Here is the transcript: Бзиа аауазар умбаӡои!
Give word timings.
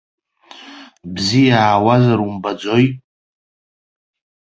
Бзиа 1.13 1.57
аауазар 1.65 2.19
умбаӡои! 2.25 2.85